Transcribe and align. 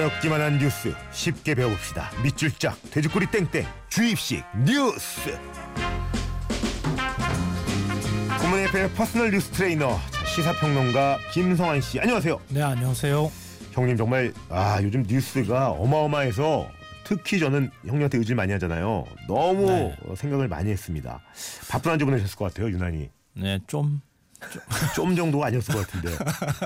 어렵기만 0.00 0.40
한 0.40 0.58
뉴스 0.58 0.94
쉽게 1.12 1.54
배워봅시다. 1.54 2.10
밑줄 2.22 2.50
쫙 2.52 2.78
돼지꼬리 2.90 3.26
땡땡 3.26 3.66
주입식 3.90 4.42
뉴스. 4.64 5.38
굿모닝의 8.40 8.90
personal 8.94 9.30
뉴스 9.30 9.50
트레이너 9.50 9.98
자, 10.10 10.24
시사평론가 10.24 11.18
김성환 11.34 11.82
씨 11.82 12.00
안녕하세요. 12.00 12.40
네 12.48 12.62
안녕하세요. 12.62 13.30
형님 13.72 13.98
정말 13.98 14.32
아 14.48 14.80
요즘 14.82 15.02
뉴스가 15.06 15.72
어마어마해서 15.72 16.66
특히 17.04 17.38
저는 17.38 17.70
형님한테 17.84 18.16
의지를 18.18 18.36
많이 18.36 18.52
하잖아요. 18.52 19.04
너무 19.28 19.66
네. 19.66 19.96
어, 20.06 20.14
생각을 20.16 20.48
많이 20.48 20.70
했습니다. 20.70 21.20
바쁜 21.68 21.92
한주 21.92 22.06
보내셨을 22.06 22.36
것 22.36 22.46
같아요 22.46 22.70
유난히. 22.72 23.10
네좀 23.34 24.00
좀 24.94 25.14
정도가 25.14 25.48
아니었을 25.48 25.74
것 25.74 25.86
같은데 25.86 26.16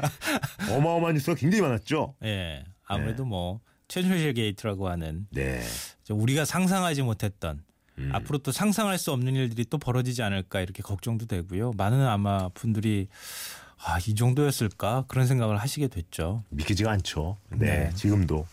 어마어마한 0.72 1.14
뉴스가 1.14 1.34
굉장히 1.34 1.62
많았죠. 1.62 2.14
예. 2.22 2.64
아무래도 2.84 3.24
뭐 3.24 3.60
최순실 3.88 4.34
게이트라고 4.34 4.88
하는 4.88 5.26
네. 5.30 5.62
저 6.02 6.14
우리가 6.14 6.44
상상하지 6.44 7.02
못했던 7.02 7.62
음. 7.98 8.10
앞으로 8.12 8.38
또 8.38 8.50
상상할 8.52 8.98
수 8.98 9.12
없는 9.12 9.34
일들이 9.34 9.64
또 9.68 9.78
벌어지지 9.78 10.22
않을까 10.22 10.60
이렇게 10.60 10.82
걱정도 10.82 11.26
되고요. 11.26 11.72
많은 11.76 12.04
아마 12.06 12.48
분들이 12.50 13.08
아, 13.86 13.98
이 14.06 14.14
정도였을까 14.14 15.04
그런 15.08 15.26
생각을 15.26 15.58
하시게 15.58 15.88
됐죠. 15.88 16.42
믿기지가 16.50 16.90
않죠. 16.92 17.36
네, 17.50 17.84
네. 17.84 17.90
지금도 17.94 18.46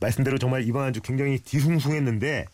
말씀대로 0.00 0.36
정말 0.38 0.66
이번 0.66 0.82
한 0.84 0.92
주 0.92 1.00
굉장히 1.00 1.38
뒤숭숭했는데 1.38 2.46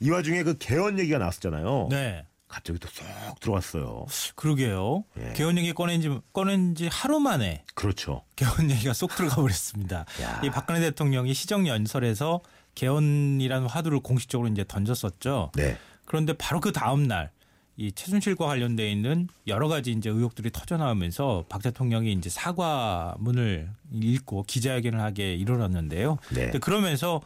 이 0.00 0.10
와중에 0.10 0.42
그 0.42 0.58
개헌 0.58 0.98
얘기가 0.98 1.18
나왔었잖아요. 1.18 1.88
네. 1.90 2.26
갑자기 2.52 2.78
또 2.78 2.88
쏙 2.88 3.40
들어왔어요. 3.40 4.06
그러게요. 4.36 5.04
예. 5.18 5.32
개헌 5.32 5.58
얘기 5.58 5.72
꺼낸 5.72 6.00
지 6.00 6.20
꺼낸 6.32 6.74
지 6.74 6.88
하루 6.88 7.18
만에 7.18 7.64
그렇죠. 7.74 8.22
개헌 8.36 8.70
얘기가 8.70 8.92
쏙 8.92 9.14
들어가 9.16 9.36
버렸습니다. 9.36 10.04
야. 10.20 10.40
이 10.44 10.50
박근혜 10.50 10.80
대통령이 10.80 11.34
시정 11.34 11.66
연설에서 11.66 12.40
개헌이라는 12.74 13.66
화두를 13.68 14.00
공식적으로 14.00 14.48
이제 14.48 14.64
던졌었죠. 14.66 15.52
네. 15.56 15.78
그런데 16.04 16.34
바로 16.34 16.60
그 16.60 16.72
다음 16.72 17.08
날 17.08 17.30
이 17.76 17.90
최순실과 17.90 18.46
관련돼 18.46 18.90
있는 18.92 19.28
여러 19.46 19.66
가지 19.66 19.92
이제 19.92 20.10
의혹들이 20.10 20.50
터져 20.50 20.76
나오면서 20.76 21.46
박 21.48 21.62
대통령이 21.62 22.12
이제 22.12 22.28
사과문을 22.28 23.70
읽고 23.92 24.44
기자회견을 24.46 25.00
하게 25.00 25.34
이르렀는데요. 25.34 26.18
네. 26.34 26.50
그러면서 26.60 27.22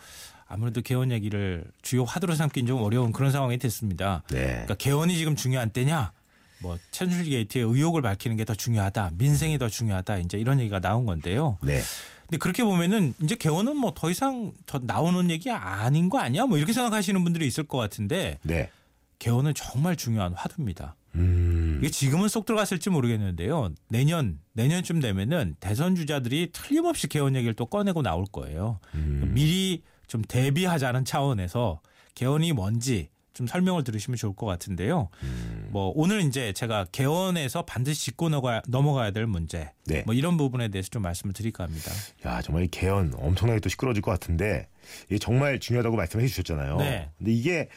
아무래도 0.49 0.81
개헌 0.81 1.11
얘기를 1.11 1.65
주요 1.83 2.05
화두로 2.05 2.35
삼긴 2.35 2.67
좀 2.67 2.81
어려운 2.83 3.13
그런 3.13 3.33
상황이 3.33 3.59
됐습니다. 3.59 4.23
네. 4.31 4.47
그러니까 4.47 4.75
개헌이 4.75 5.17
지금 5.17 5.35
중요한 5.37 5.71
때냐? 5.71 6.13
뭐 6.61 6.79
최순실 6.91 7.31
게이트의 7.31 7.65
의혹을 7.65 8.01
밝히는 8.03 8.37
게 8.37 8.45
더 8.45 8.55
중요하다. 8.55 9.11
민생이 9.19 9.59
더 9.59 9.69
중요하다. 9.69 10.19
이제 10.19 10.39
이런 10.39 10.61
얘기가 10.61 10.81
나온 10.81 11.05
건데요. 11.05 11.59
네. 11.63 11.81
근데 12.23 12.39
그렇게 12.39 12.65
보면은 12.65 13.13
이제 13.23 13.35
개헌은 13.35 13.77
뭐 13.77 13.93
더 13.95 14.11
이상 14.11 14.53
더 14.67 14.81
나오는 14.83 15.31
얘기 15.31 15.51
아닌 15.51 16.09
거 16.09 16.19
아니야? 16.19 16.47
뭐 16.47 16.59
이렇게 16.59 16.73
생각하시는 16.73 17.23
분들이 17.25 17.47
있을 17.47 17.65
것 17.65 17.79
같은데 17.79 18.39
네. 18.43 18.71
개헌은 19.19 19.55
정말 19.55 19.97
중요한 19.97 20.33
화두입니다. 20.33 20.97
음. 21.15 21.79
이게 21.83 21.91
지금은 21.91 22.29
쏙 22.29 22.45
들어갔을지 22.47 22.91
모르겠는데요. 22.91 23.73
내년 23.89 24.39
내년쯤 24.53 25.01
되면은 25.01 25.57
대선 25.61 25.95
주자들이 25.95 26.51
틀림없이 26.53 27.09
개헌 27.09 27.35
얘기를 27.37 27.55
또 27.55 27.67
꺼내고 27.67 28.03
나올 28.03 28.25
거예요. 28.31 28.79
음. 28.95 29.31
미리 29.35 29.83
좀 30.07 30.23
대비하자는 30.23 31.05
차원에서 31.05 31.81
개헌이 32.15 32.53
뭔지 32.53 33.09
좀 33.35 33.47
설명을 33.47 33.85
들으시면 33.85 34.17
좋을 34.17 34.35
것 34.35 34.47
같은데요. 34.47 35.11
음. 35.23 35.69
뭐 35.71 35.93
오늘 35.95 36.23
이제 36.23 36.55
제가 36.55 36.87
개헌에서 36.91 37.67
반드시 37.67 38.07
짚고 38.07 38.31
넘어가야, 38.31 38.63
넘어가야 38.67 39.11
될 39.11 39.27
문제, 39.27 39.73
네. 39.85 40.03
뭐 40.07 40.15
이런 40.15 40.39
부분에 40.39 40.69
대해서 40.69 40.89
좀 40.89 41.03
말씀을 41.03 41.35
드릴까 41.35 41.65
합니다. 41.65 41.91
야 42.25 42.41
정말 42.41 42.65
이 42.65 42.69
개헌 42.69 43.13
엄청나게 43.17 43.61
또 43.61 43.69
시끄러질 43.69 44.01
것 44.03 44.11
같은데 44.13 44.69
이게 45.07 45.19
정말 45.19 45.61
중요하다고 45.61 45.97
말씀해 45.97 46.27
주셨잖아요. 46.29 46.79
네. 46.79 47.11
근데 47.19 47.33
이게 47.33 47.69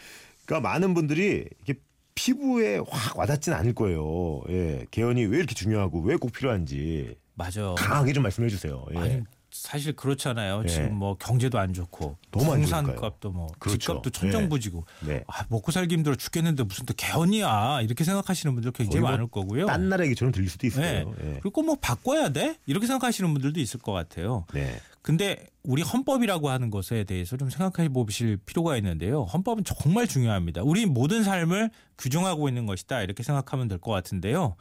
그러니까 0.46 0.70
많은 0.70 0.94
분들이 0.94 1.46
이게 1.62 1.74
피부에 2.16 2.80
확 2.90 3.18
와닿지는 3.18 3.58
않을 3.58 3.74
거예요. 3.76 4.42
예. 4.50 4.86
개헌이 4.92 5.26
왜 5.26 5.38
이렇게 5.40 5.56
중요하고 5.56 6.02
왜 6.02 6.16
꼭 6.16 6.32
필요한지 6.32 7.16
맞아. 7.34 7.76
강하게 7.78 8.14
좀 8.14 8.24
말씀해 8.24 8.48
주세요. 8.50 8.86
예. 8.94 8.98
아니 8.98 9.22
사실 9.60 9.94
그렇잖아요. 9.94 10.62
예. 10.64 10.68
지금 10.70 10.96
뭐 10.96 11.18
경제도 11.18 11.60
안 11.60 11.74
좋고 11.74 12.18
너무 12.32 12.54
안 12.54 12.62
부산값도 12.62 13.32
뭐 13.32 13.48
그렇죠. 13.60 13.78
집값도 13.78 14.10
천정부지고 14.12 14.86
네. 15.06 15.24
아, 15.28 15.46
먹고 15.50 15.72
살기 15.72 15.96
힘들어 15.96 16.16
죽겠는데 16.16 16.64
무슨 16.64 16.86
또 16.86 16.94
개헌이야 16.96 17.82
이렇게 17.82 18.04
생각하시는 18.04 18.54
분들 18.56 18.72
굉장히 18.72 19.02
뭐 19.02 19.12
많을 19.12 19.28
거고요. 19.28 19.66
딴 19.66 19.90
나라 19.90 20.06
얘기처럼 20.06 20.32
들릴 20.32 20.50
수도 20.50 20.66
있어요. 20.66 21.14
네. 21.20 21.34
예. 21.36 21.40
그리고 21.42 21.62
뭐 21.64 21.76
바꿔야 21.80 22.30
돼 22.30 22.58
이렇게 22.66 22.88
생각하시는 22.88 23.32
분들도 23.34 23.60
있을 23.60 23.80
것 23.80 23.92
같아요. 23.92 24.46
네. 24.54 24.80
근데 25.02 25.48
우리 25.64 25.82
헌법이라고 25.82 26.50
하는 26.50 26.70
것에 26.70 27.04
대해서 27.04 27.36
좀 27.38 27.50
생각해 27.50 27.90
보실 27.90 28.38
필요가 28.38 28.76
있는데요. 28.78 29.24
헌법은 29.24 29.64
정말 29.64 30.08
중요합니다. 30.08 30.62
우리 30.64 30.86
모든 30.86 31.24
삶을 31.24 31.70
규정하고 31.98 32.48
있는 32.48 32.66
것이다 32.66 33.02
이렇게 33.02 33.24
생각하면 33.24 33.68
될 33.68 33.80
것 33.80 33.92
같은데요. 33.92 34.56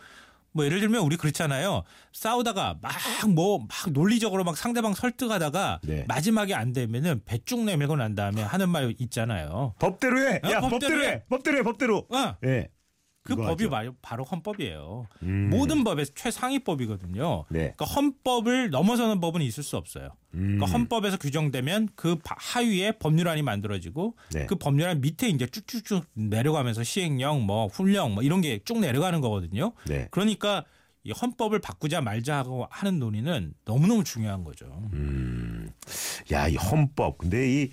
뭐 0.53 0.65
예를 0.65 0.81
들면 0.81 1.03
우리 1.03 1.17
그렇잖아요. 1.17 1.83
싸우다가 2.13 2.79
막 2.83 2.93
뭐 3.29 3.59
막 3.59 3.91
논리적으로 3.93 4.45
막 4.45 4.57
상대방 4.57 4.95
설득하다가 4.95 5.81
네. 5.85 6.05
마지막에 6.09 6.55
안 6.55 6.73
되면은 6.73 7.23
배쭉 7.25 7.65
내밀고 7.65 7.97
난 7.97 8.15
다음에 8.15 8.43
하는 8.43 8.69
말 8.69 8.95
있잖아요. 8.99 9.75
법대로 9.79 10.19
해. 10.21 10.41
어, 10.45 10.51
야, 10.51 10.61
법대로 10.61 10.71
법대로 10.71 11.05
해. 11.05 11.09
해. 11.09 11.23
법대로 11.29 11.59
해. 11.59 11.63
법대로. 11.63 12.07
어, 12.11 12.37
예. 12.45 12.69
그 13.29 13.37
법이 13.37 13.65
하죠. 13.67 13.93
바- 13.93 13.93
바로 14.03 14.25
헌법이에요. 14.25 15.07
음. 15.23 15.51
모든 15.51 15.85
법의 15.85 16.07
최상위법이거든요. 16.15 17.45
네. 17.51 17.59
그러니까 17.77 17.85
헌법을 17.85 18.71
넘어서는 18.71 19.21
법은 19.21 19.43
있을 19.43 19.63
수 19.63 19.77
없어요. 19.77 20.11
음. 20.35 20.57
그러니까 20.59 20.67
헌법에서 20.67 21.17
규정되면 21.19 21.89
그 21.95 22.17
바- 22.17 22.37
하위에 22.39 22.93
법률안이 22.93 23.43
만들어지고 23.43 24.17
네. 24.33 24.47
그 24.47 24.57
법률안 24.57 25.01
밑에 25.01 25.29
이제 25.29 25.47
쭉쭉쭉 25.47 26.07
내려가면서 26.15 26.83
시행령, 26.83 27.43
뭐 27.43 27.67
훈령, 27.67 28.15
뭐 28.15 28.23
이런 28.23 28.41
게 28.41 28.59
쭉 28.65 28.79
내려가는 28.81 29.21
거거든요. 29.21 29.73
네. 29.87 30.09
그러니까 30.11 30.65
이 31.05 31.13
헌법을 31.13 31.61
바꾸자 31.61 32.01
말자 32.01 32.37
하고 32.39 32.67
하는 32.71 32.99
논의는 32.99 33.55
너무너무 33.65 34.05
중요한 34.05 34.43
거죠. 34.45 34.67
음. 34.93 35.71
야, 36.33 36.49
이 36.49 36.57
헌법. 36.57 37.19
근데 37.19 37.63
이 37.63 37.71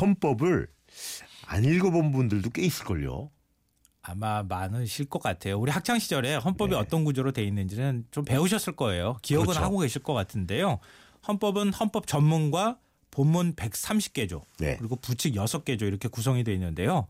헌법을 0.00 0.68
안 1.46 1.64
읽어본 1.64 2.12
분들도 2.12 2.50
꽤 2.50 2.62
있을걸요. 2.62 3.30
아마 4.08 4.42
많으실 4.42 5.06
것 5.06 5.22
같아요. 5.22 5.58
우리 5.58 5.70
학창 5.70 5.98
시절에 5.98 6.36
헌법이 6.36 6.70
네. 6.70 6.76
어떤 6.76 7.04
구조로 7.04 7.32
돼 7.32 7.44
있는지는 7.44 8.06
좀 8.10 8.24
배우셨을 8.24 8.74
거예요. 8.74 9.18
기억은 9.22 9.46
그렇죠. 9.46 9.62
하고 9.62 9.78
계실 9.78 10.02
것 10.02 10.14
같은데요. 10.14 10.78
헌법은 11.26 11.74
헌법 11.74 12.06
전문과 12.06 12.78
본문 13.10 13.54
130개조 13.54 14.42
네. 14.58 14.76
그리고 14.78 14.96
부칙 14.96 15.34
6개조 15.34 15.82
이렇게 15.82 16.08
구성이 16.08 16.42
되어 16.42 16.54
있는데요. 16.54 17.06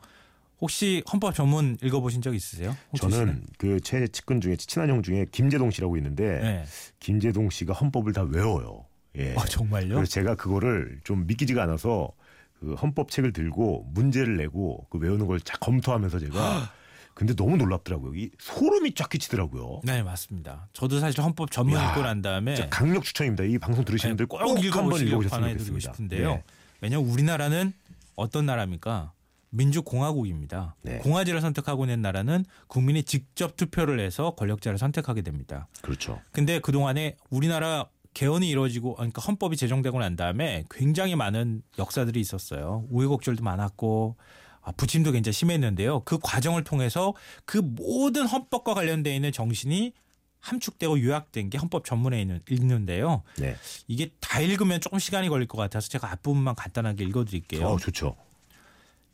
혹시 0.61 1.05
헌법 1.13 1.35
전문 1.35 1.77
읽어보신 1.83 2.21
적 2.21 2.35
있으세요? 2.35 2.77
저는 2.99 3.45
그 3.59 3.79
제 3.81 4.09
측근 4.09 4.41
중에 4.41 4.57
친한 4.57 4.91
형 4.91 5.03
중에 5.05 5.27
김재동 5.31 5.71
씨라고 5.71 5.97
있는데 5.99 6.41
네. 6.41 6.65
김재동 6.99 7.51
씨가 7.51 7.75
헌법을 7.75 8.13
다 8.13 8.23
외워요. 8.23 8.87
예. 9.17 9.35
어, 9.35 9.45
정말요? 9.45 9.95
그래서 9.95 10.11
제가 10.11 10.35
그거를 10.35 10.99
좀 11.05 11.29
믿기지가 11.29 11.63
않아서 11.63 12.11
그 12.59 12.75
헌법 12.75 13.11
책을 13.13 13.33
들고 13.33 13.87
문제를 13.95 14.37
내고 14.37 14.85
그 14.91 14.99
외우는 14.99 15.29
걸쫙 15.29 15.61
검토하면서 15.61 16.19
제가 16.19 16.73
근데 17.19 17.35
너무 17.35 17.57
놀랍더라고요. 17.57 18.15
이 18.15 18.31
소름이 18.39 18.95
쫙 18.95 19.09
끼치더라고요. 19.09 19.81
네 19.83 20.05
맞습니다. 20.05 20.69
저도 20.73 21.01
사실 21.01 21.21
헌법 21.21 21.51
전문 21.51 21.77
야, 21.77 21.91
읽고 21.91 22.03
난 22.03 22.23
다음에 22.23 22.69
강력 22.71 23.03
추천입니다. 23.03 23.43
이 23.43 23.59
방송 23.59 23.85
들으시는 23.85 24.17
분들 24.17 24.27
꼭, 24.27 24.39
네. 24.39 24.45
꼭 24.45 24.51
한번 24.53 24.65
읽어보시길 24.65 25.09
읽어보셨으면 25.09 25.49
좋겠습니다. 25.51 25.93
싶은데요. 25.95 26.29
네. 26.35 26.45
왜냐하면 26.81 27.11
우리나라는 27.11 27.73
어떤 28.15 28.47
나라입니까? 28.47 29.11
민주공화국입니다. 29.51 30.77
네. 30.83 30.99
공화제를 30.99 31.41
선택하고 31.41 31.87
있는 31.87 32.03
나라는 32.03 32.45
국민이 32.69 33.03
직접 33.03 33.57
투표를 33.57 33.99
해서 33.99 34.37
권력자를 34.37 34.79
선택하게 34.79 35.23
됩니다. 35.23 35.67
그렇죠. 35.83 36.21
근데 36.31 36.61
그동안에 36.61 37.17
우리나라 37.31 37.87
개헌이 38.15 38.49
이루어지고 38.49 38.95
그러니까 38.95 39.23
헌법이 39.23 39.57
제정되고 39.57 39.99
난 39.99 40.15
다음에 40.15 40.63
굉장히 40.71 41.17
많은 41.17 41.63
역사들이 41.81 42.21
있었어요. 42.21 42.85
우여곡절도 42.91 43.43
많았고 43.43 44.17
아, 44.19 44.48
부침도 44.77 45.13
굉장히 45.13 45.33
심했는데요. 45.33 46.01
그 46.01 46.19
과정을 46.23 46.65
통해서 46.65 47.15
그 47.45 47.59
모든 47.59 48.27
헌법과 48.27 48.75
관련돼 48.75 49.15
있는 49.15 49.33
정신이 49.33 49.93
함축되고 50.41 51.03
요약된 51.03 51.51
게 51.51 51.59
헌법 51.59 51.85
전문에 51.85 52.21
있는 52.21 52.41
읽는데요. 52.49 53.23
네. 53.39 53.57
이게 53.87 54.11
다 54.21 54.41
읽으면 54.41 54.81
조금 54.81 54.99
시간이 54.99 55.29
걸릴 55.29 55.49
것 55.49 55.59
같아서 55.59 55.89
제가 55.89 56.11
앞부분만 56.13 56.55
간단하게 56.55 57.05
읽어드릴게요. 57.05 57.67
어, 57.67 57.77
좋죠. 57.77 58.17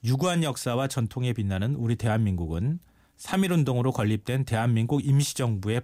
유구한 0.05 0.43
역사와 0.43 0.89
전통에 0.89 1.33
빛나는 1.33 1.75
우리 1.77 1.97
대한민국은 1.97 2.79
3.1운동으로 3.19 3.93
건립된 3.93 4.45
대한민국 4.45 5.05
임시정부의 5.05 5.83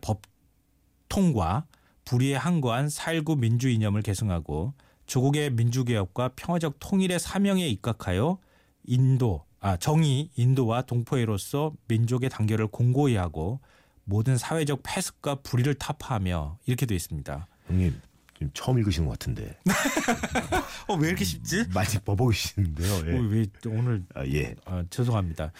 법통과 1.08 1.66
불의에 2.04 2.36
항거한 2.36 2.88
4.19 2.88 3.38
민주 3.38 3.68
이념을 3.68 4.02
계승하고 4.02 4.74
조국의 5.06 5.50
민주개혁과 5.52 6.32
평화적 6.36 6.76
통일의 6.78 7.18
사명에 7.18 7.66
입각하여 7.66 8.38
인도, 8.84 9.44
아, 9.60 9.76
정의, 9.76 10.30
인도와 10.36 10.82
동포애로서 10.82 11.72
민족의 11.86 12.30
단결을 12.30 12.68
공고히 12.68 13.16
하고 13.16 13.60
모든 14.04 14.36
사회적 14.36 14.80
폐습과 14.82 15.36
불의를 15.36 15.74
타파하며 15.74 16.58
이렇게 16.66 16.86
되어 16.86 16.96
있습니다. 16.96 17.46
형님 17.66 18.00
지금 18.40 18.50
처음 18.54 18.78
읽으시는 18.78 19.06
것 19.06 19.18
같은데. 19.18 19.58
어, 20.88 20.94
왜 20.94 21.08
이렇게 21.08 21.26
쉽지? 21.26 21.66
많이 21.74 21.90
버벅이시는데요. 22.02 23.02
예. 23.06 23.18
어, 23.18 23.22
왜 23.28 23.46
오늘 23.66 24.02
아, 24.14 24.24
예. 24.26 24.54
아, 24.64 24.82
죄송합니다. 24.88 25.52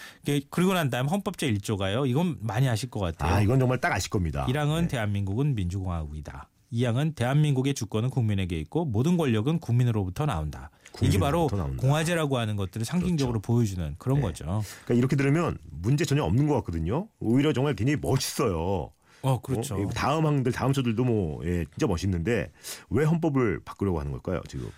그리고 0.49 0.73
난 0.73 0.89
다음 0.89 1.07
헌법 1.07 1.37
제 1.37 1.51
1조가요. 1.53 2.09
이건 2.09 2.37
많이 2.41 2.67
아실 2.67 2.89
것 2.89 2.99
같아요. 2.99 3.35
아, 3.35 3.41
이건 3.41 3.59
정말 3.59 3.79
딱 3.79 3.91
아실 3.91 4.09
겁니다. 4.09 4.47
1항은 4.49 4.81
네. 4.81 4.87
대한민국은 4.87 5.53
민주공화국이다. 5.53 6.49
2항은 6.73 7.15
대한민국의 7.15 7.75
주권은 7.75 8.09
국민에게 8.09 8.57
있고 8.61 8.85
모든 8.85 9.15
권력은 9.15 9.59
국민으로부터 9.59 10.25
나온다. 10.25 10.71
이게 11.01 11.17
바로. 11.17 11.47
공화제라고 11.77 12.37
하는 12.37 12.55
것들을 12.55 12.85
상징적으로 12.85 13.39
보여주는 13.39 13.95
그런 13.97 14.17
네. 14.17 14.23
거죠. 14.23 14.63
그러니까 14.85 14.93
이렇게 14.95 15.15
들으면 15.15 15.57
문제 15.69 16.05
전혀 16.05 16.23
없는 16.23 16.47
것 16.47 16.55
같거든요. 16.55 17.07
오히려 17.19 17.53
정말 17.53 17.75
굉장히 17.75 17.97
멋있어요. 18.01 18.91
어, 19.23 19.39
그렇죠. 19.41 19.75
어, 19.75 19.87
다음 19.89 20.25
항들, 20.25 20.51
다음 20.51 20.73
조들도 20.73 21.03
뭐 21.03 21.41
예, 21.45 21.65
진짜 21.71 21.87
멋있는데 21.87 22.51
왜 22.89 23.05
헌법을 23.05 23.61
바꾸려고 23.63 23.99
하는 23.99 24.11
걸까요? 24.11 24.41
지금. 24.47 24.69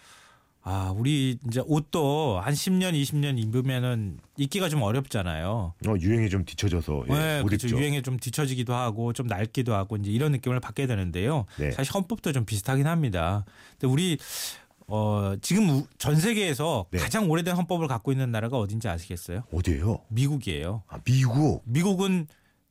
아, 0.65 0.93
우리 0.95 1.37
이제 1.45 1.61
옷도 1.65 2.39
한 2.41 2.53
10년, 2.53 2.93
20년 2.93 3.37
입으면은 3.37 4.17
입기가 4.37 4.69
좀 4.69 4.81
어렵잖아요. 4.81 5.73
어, 5.85 5.93
유행에 5.99 6.29
좀 6.29 6.45
뒤처져서 6.45 7.03
예, 7.09 7.13
네, 7.13 7.41
못 7.41 7.47
그렇죠. 7.47 7.67
입죠. 7.67 7.77
유행에 7.77 8.01
좀 8.01 8.17
뒤처지기도 8.17 8.73
하고 8.73 9.11
좀 9.11 9.27
낡기도 9.27 9.73
하고 9.75 9.97
이제 9.97 10.09
이런 10.09 10.31
느낌을 10.31 10.61
받게 10.61 10.87
되는데요. 10.87 11.45
네. 11.57 11.71
사실 11.71 11.93
헌법도 11.93 12.31
좀 12.31 12.45
비슷하긴 12.45 12.87
합니다. 12.87 13.43
근데 13.77 13.91
우리 13.91 14.17
어, 14.87 15.33
지금 15.41 15.69
우- 15.69 15.87
전 15.97 16.15
세계에서 16.15 16.85
네. 16.91 16.99
가장 16.99 17.29
오래된 17.29 17.55
헌법을 17.55 17.87
갖고 17.87 18.11
있는 18.11 18.31
나라가 18.31 18.57
어딘지 18.57 18.87
아시겠어요? 18.87 19.43
어디예요? 19.51 19.99
미국이에요. 20.09 20.83
아, 20.87 20.99
미국. 21.03 21.61
미국은 21.65 22.27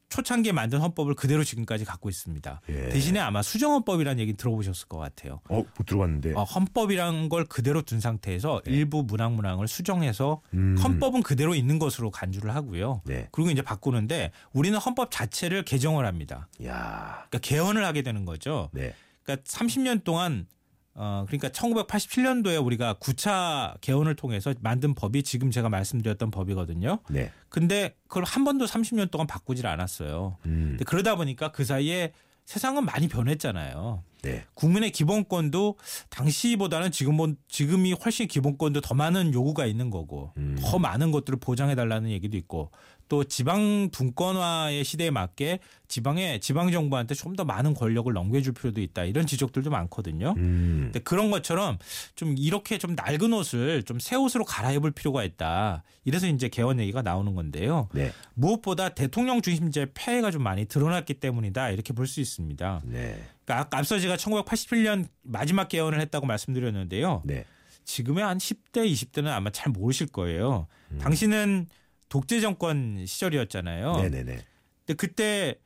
초창기에 0.09 0.53
만든 0.53 0.79
헌법을 0.82 1.14
그대로 1.14 1.43
지금까지 1.43 1.87
갖고 1.87 2.11
있습니다. 2.11 2.61
예. 2.69 2.88
대신에 2.91 3.19
아마 3.19 3.41
수정헌법이라는 3.41 4.20
얘기 4.20 4.35
들어보셨을 4.35 4.87
것 4.87 4.99
같아요. 4.99 5.41
어, 5.49 5.64
못 5.79 5.87
들어봤는데. 5.87 6.35
어, 6.35 6.43
헌법이란 6.43 7.31
걸 7.31 7.47
그대로 7.47 7.81
둔 7.81 7.99
상태에서 7.99 8.61
일부 8.67 9.05
문항 9.05 9.35
문항을 9.37 9.69
수정해서 9.69 10.43
네. 10.50 10.58
음. 10.58 10.76
헌법은 10.76 11.23
그대로 11.23 11.55
있는 11.55 11.79
것으로 11.79 12.11
간주를 12.11 12.55
하고요. 12.55 13.00
네. 13.06 13.29
그리고 13.32 13.50
이제 13.50 13.62
바꾸는데 13.62 14.32
우리는 14.53 14.76
헌법 14.79 15.11
자체를 15.11 15.65
개정을 15.65 16.05
합니다. 16.05 16.47
야. 16.67 17.25
그러니까 17.31 17.38
개헌을 17.38 17.82
하게 17.82 18.03
되는 18.03 18.26
거죠. 18.26 18.69
네. 18.73 18.93
그러니까 19.23 19.43
30년 19.50 20.05
동안 20.05 20.47
어 20.94 21.25
그러니까 21.27 21.49
1987년도에 21.49 22.65
우리가 22.65 22.94
9차 22.94 23.81
개헌을 23.81 24.15
통해서 24.15 24.53
만든 24.61 24.94
법이 24.94 25.23
지금 25.23 25.50
제가 25.50 25.69
말씀드렸던 25.69 26.31
법이거든요. 26.31 26.99
네. 27.09 27.31
근데 27.49 27.97
그걸 28.09 28.25
한 28.25 28.44
번도 28.44 28.67
30년 28.67 29.11
동안 29.11 29.27
바꾸질 29.27 29.67
않았어요. 29.67 30.37
음. 30.47 30.79
그러다 30.87 31.17
보니까 31.17 31.50
그 31.50 31.65
사이에 31.65 32.12
세상은 32.44 32.85
많이 32.85 33.09
변했잖아요. 33.09 34.03
네. 34.23 34.45
국민의 34.55 34.93
기본권도 34.93 35.77
당시보다는 36.11 36.93
지금 36.93 37.15
뭐 37.17 37.33
지금이 37.49 37.93
훨씬 37.93 38.29
기본권도 38.29 38.81
더 38.81 38.95
많은 38.95 39.35
요구가 39.35 39.67
있는 39.67 39.91
거고 39.91 40.33
음. 40.37 40.57
더 40.61 40.79
많은 40.79 41.11
것들을 41.11 41.39
보장해 41.41 41.75
달라는 41.75 42.11
얘기도 42.11 42.37
있고 42.37 42.71
또 43.09 43.25
지방 43.25 43.91
분권화의 43.91 44.85
시대에 44.85 45.11
맞게 45.11 45.59
지방에 45.89 46.39
지방 46.41 46.71
정부한테 46.73 47.15
좀 47.15 47.33
더 47.37 47.45
많은 47.45 47.73
권력을 47.75 48.11
넘겨줄 48.13 48.53
필요도 48.55 48.81
있다 48.83 49.05
이런 49.05 49.27
지적들도 49.27 49.71
많거든요. 49.71 50.35
음. 50.37 50.81
근데 50.85 51.01
그런 51.01 51.31
것처럼 51.31 51.79
좀 52.15 52.35
이렇게 52.39 52.77
좀 52.79 52.95
낡은 52.95 53.33
옷을 53.33 53.83
좀 53.85 53.99
새 53.99 54.17
옷으로 54.17 54.45
갈아입을 54.45 54.91
필요가 54.93 55.25
있다. 55.25 55.83
이래서 56.05 56.27
이제 56.27 56.49
개헌 56.49 56.79
얘기가 56.81 57.03
나오는 57.03 57.35
건데요. 57.35 57.89
네. 57.93 58.13
무엇보다 58.35 58.91
대통령 58.91 59.41
중심제 59.43 59.93
폐해가 59.95 60.31
좀 60.31 60.43
많이 60.43 60.65
드러났기 60.67 61.15
때문이다 61.15 61.71
이렇게 61.71 61.93
볼 61.93 62.07
수 62.07 62.21
있습니다. 62.21 62.83
네. 62.85 63.23
그러니까 63.44 63.67
아까 63.67 63.79
앞서 63.79 63.99
제가 63.99 64.17
1987년 64.17 65.06
마지막 65.23 65.69
개헌을 65.69 66.00
했다고 66.00 66.27
말씀드렸는데요. 66.27 67.23
네. 67.25 67.44
지금의 67.85 68.25
한 68.25 68.39
10대, 68.39 68.91
20대는 68.91 69.29
아마 69.29 69.50
잘 69.50 69.73
모르실 69.73 70.06
거예요. 70.06 70.69
음. 70.93 70.99
당시는 70.99 71.67
독재 72.09 72.41
정권 72.41 73.05
시절이었잖아요. 73.06 73.97
네, 73.97 74.09
네, 74.09 74.23
네. 74.23 74.39
근데 74.85 74.94
그때 74.97 75.56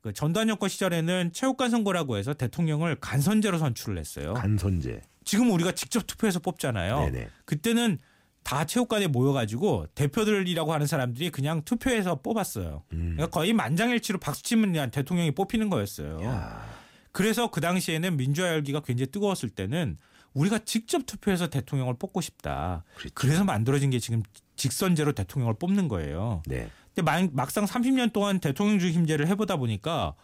그 0.00 0.12
전두환 0.12 0.46
정권 0.46 0.68
시절에는 0.68 1.32
체육관 1.32 1.70
선거라고 1.70 2.16
해서 2.16 2.34
대통령을 2.34 2.96
간선제로 2.96 3.58
선출을 3.58 3.98
했어요. 3.98 4.34
간선제. 4.34 5.00
지금 5.24 5.50
우리가 5.50 5.72
직접 5.72 6.06
투표해서 6.06 6.40
뽑잖아요. 6.40 7.00
네, 7.06 7.10
네. 7.10 7.28
그때는 7.46 7.98
다 8.42 8.66
체육관에 8.66 9.06
모여가지고 9.06 9.86
대표들이라고 9.94 10.74
하는 10.74 10.86
사람들이 10.86 11.30
그냥 11.30 11.62
투표해서 11.62 12.20
뽑았어요. 12.20 12.82
음. 12.92 13.14
그러니까 13.16 13.28
거의 13.28 13.54
만장일치로 13.54 14.18
박수치면 14.18 14.72
그냥 14.72 14.90
대통령이 14.90 15.30
뽑히는 15.30 15.70
거였어요. 15.70 16.22
야. 16.22 16.83
그래서 17.14 17.48
그 17.48 17.60
당시에는 17.60 18.16
민주화 18.16 18.48
열기가 18.48 18.80
굉장히 18.80 19.10
뜨거웠을 19.12 19.48
때는 19.48 19.96
우리가 20.34 20.58
직접 20.64 21.06
투표해서 21.06 21.46
대통령을 21.46 21.94
뽑고 21.94 22.20
싶다. 22.20 22.82
그렇죠. 22.96 23.12
그래서 23.14 23.44
만들어진 23.44 23.90
게 23.90 24.00
지금 24.00 24.20
직선제로 24.56 25.12
대통령을 25.12 25.54
뽑는 25.54 25.86
거예요. 25.86 26.42
네. 26.46 26.68
근데 26.92 27.02
막- 27.02 27.30
막상 27.32 27.66
30년 27.66 28.12
동안 28.12 28.40
대통령 28.40 28.80
중심제를 28.80 29.28
해보다 29.28 29.56
보니까 29.56 30.14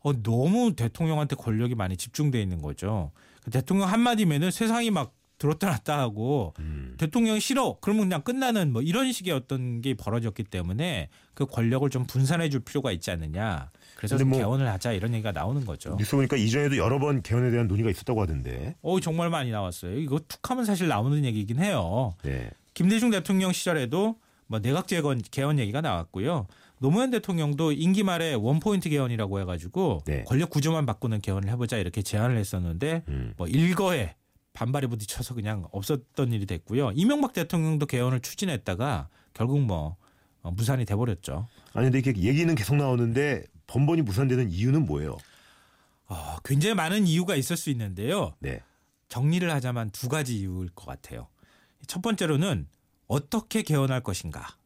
어, 0.00 0.12
너무 0.22 0.74
대통령한테 0.76 1.36
권력이 1.36 1.74
많이 1.74 1.96
집중돼 1.96 2.40
있는 2.42 2.60
거죠. 2.60 3.12
그 3.42 3.50
대통령 3.50 3.88
한마디면은 3.88 4.50
세상이 4.50 4.90
막 4.90 5.14
들었다 5.38 5.68
놨다 5.70 5.98
하고 5.98 6.52
음. 6.58 6.94
대통령이 6.98 7.40
싫어 7.40 7.78
그러면 7.80 8.04
그냥 8.04 8.22
끝나는 8.22 8.72
뭐 8.72 8.82
이런 8.82 9.10
식의 9.12 9.32
어떤 9.32 9.80
게 9.80 9.94
벌어졌기 9.94 10.44
때문에 10.44 11.08
그 11.34 11.46
권력을 11.46 11.88
좀 11.88 12.06
분산해 12.06 12.50
줄 12.50 12.60
필요가 12.60 12.92
있지 12.92 13.10
않느냐. 13.10 13.70
그래서 13.96 14.22
뭐 14.24 14.38
개헌을 14.38 14.68
하자 14.68 14.92
이런 14.92 15.12
얘기가 15.14 15.32
나오는 15.32 15.64
거죠. 15.64 15.96
뉴스 15.96 16.14
보니까 16.16 16.36
이전에도 16.36 16.76
여러 16.76 16.98
번 16.98 17.22
개헌에 17.22 17.50
대한 17.50 17.66
논의가 17.66 17.90
있었다고 17.90 18.20
하던데. 18.22 18.76
어 18.82 19.00
정말 19.00 19.30
많이 19.30 19.50
나왔어요. 19.50 19.98
이거 19.98 20.20
툭하면 20.28 20.64
사실 20.64 20.86
나오는 20.86 21.24
얘기긴 21.24 21.58
해요. 21.58 22.14
네. 22.22 22.50
김대중 22.74 23.10
대통령 23.10 23.52
시절에도 23.52 24.16
뭐 24.46 24.60
내각 24.60 24.86
재건 24.86 25.20
개헌 25.30 25.58
얘기가 25.58 25.80
나왔고요. 25.80 26.46
노무현 26.78 27.10
대통령도 27.10 27.72
임기 27.72 28.02
말에 28.02 28.34
원 28.34 28.60
포인트 28.60 28.90
개헌이라고 28.90 29.40
해가지고 29.40 30.02
네. 30.04 30.24
권력 30.24 30.50
구조만 30.50 30.84
바꾸는 30.84 31.22
개헌을 31.22 31.48
해보자 31.48 31.78
이렇게 31.78 32.02
제안을 32.02 32.36
했었는데 32.36 33.02
음. 33.08 33.32
뭐 33.38 33.46
일거에 33.46 34.14
반발이 34.52 34.86
부딪혀서 34.88 35.34
그냥 35.34 35.66
없었던 35.72 36.32
일이 36.32 36.44
됐고요. 36.44 36.92
이명박 36.94 37.32
대통령도 37.32 37.86
개헌을 37.86 38.20
추진했다가 38.20 39.08
결국 39.32 39.60
뭐 39.60 39.96
어, 40.42 40.50
무산이 40.50 40.84
돼버렸죠. 40.84 41.48
아니 41.72 41.86
근데 41.86 41.98
이렇게 41.98 42.20
얘기는 42.22 42.54
계속 42.54 42.76
나오는데 42.76 43.44
번번이 43.66 44.02
무산되는 44.02 44.50
이유는 44.50 44.86
뭐예요? 44.86 45.16
어, 46.08 46.36
굉장히 46.44 46.74
많은 46.74 47.06
이유가 47.06 47.34
있을 47.36 47.56
수 47.56 47.70
있는데요. 47.70 48.34
네. 48.38 48.60
정리를 49.08 49.50
하자면 49.50 49.90
두 49.90 50.08
가지 50.08 50.38
이유일 50.38 50.70
것 50.70 50.86
같아요. 50.86 51.28
첫 51.86 52.02
번째로는 52.02 52.68
어떻게 53.06 53.62
개헌할 53.62 54.02
것인가. 54.02 54.56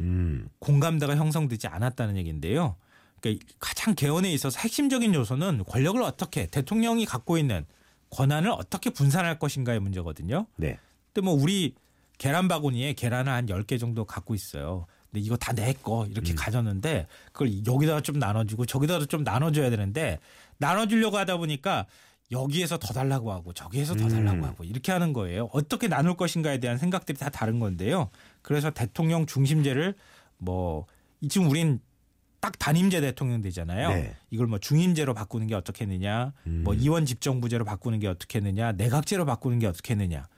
음. 0.00 0.48
공감대가 0.58 1.16
형성되지 1.16 1.68
않았다는 1.68 2.16
얘기인데요. 2.16 2.76
그러니까 3.20 3.46
가장 3.58 3.94
개헌에 3.94 4.30
있어서 4.32 4.58
핵심적인 4.60 5.14
요소는 5.14 5.64
권력을 5.64 6.00
어떻게 6.02 6.46
대통령이 6.46 7.06
갖고 7.06 7.38
있는 7.38 7.64
권한을 8.10 8.50
어떻게 8.50 8.90
분산할 8.90 9.38
것인가의 9.38 9.80
문제거든요. 9.80 10.46
네. 10.56 10.78
근데 11.12 11.24
뭐 11.24 11.34
우리 11.34 11.74
계란 12.18 12.48
바구니에 12.48 12.94
계란을 12.94 13.32
한 13.32 13.46
10개 13.46 13.78
정도 13.78 14.04
갖고 14.04 14.34
있어요. 14.34 14.86
근데 15.16 15.24
이거 15.24 15.36
다 15.36 15.52
내 15.54 15.72
거 15.82 16.06
이렇게 16.10 16.34
가졌는데 16.34 17.06
그걸 17.32 17.64
여기다가 17.66 18.02
좀 18.02 18.18
나눠주고 18.18 18.66
저기다가 18.66 19.06
좀 19.06 19.24
나눠줘야 19.24 19.70
되는데 19.70 20.18
나눠주려고 20.58 21.16
하다 21.16 21.38
보니까 21.38 21.86
여기에서 22.30 22.76
더 22.78 22.92
달라고 22.92 23.32
하고 23.32 23.52
저기에서 23.54 23.94
더 23.94 24.08
달라고 24.08 24.38
음. 24.38 24.44
하고 24.44 24.64
이렇게 24.64 24.92
하는 24.92 25.12
거예요. 25.14 25.48
어떻게 25.52 25.88
나눌 25.88 26.16
것인가에 26.16 26.58
대한 26.58 26.76
생각들이 26.76 27.16
다 27.16 27.30
다른 27.30 27.58
건데요. 27.60 28.10
그래서 28.42 28.70
대통령 28.70 29.24
중심제를 29.26 29.94
뭐 30.38 30.86
지금 31.30 31.48
우린 31.48 31.80
딱 32.40 32.58
단임제 32.58 33.00
대통령 33.00 33.40
되잖아요. 33.40 33.88
네. 33.88 34.14
이걸 34.30 34.46
뭐 34.46 34.58
중임제로 34.58 35.14
바꾸는 35.14 35.46
게 35.46 35.54
어떻겠느냐, 35.54 36.32
음. 36.46 36.62
뭐 36.64 36.74
이원 36.74 37.06
집정부제로 37.06 37.64
바꾸는 37.64 37.98
게 38.00 38.06
어떻겠느냐, 38.08 38.72
내각제로 38.72 39.24
바꾸는 39.24 39.58
게 39.58 39.66
어떻겠느냐. 39.66 40.28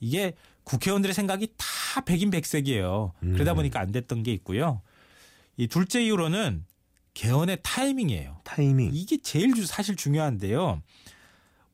이게 0.00 0.34
국회의원들의 0.68 1.14
생각이 1.14 1.54
다 1.56 2.00
백인백색이에요. 2.04 3.14
그러다 3.20 3.52
음. 3.52 3.56
보니까 3.56 3.80
안 3.80 3.90
됐던 3.90 4.22
게 4.22 4.32
있고요. 4.34 4.82
이 5.56 5.66
둘째 5.66 6.02
이유로는 6.04 6.64
개헌의 7.14 7.58
타이밍이에요. 7.62 8.40
타이밍. 8.44 8.90
이게 8.92 9.16
제일 9.22 9.54
주- 9.54 9.66
사실 9.66 9.96
중요한데요. 9.96 10.82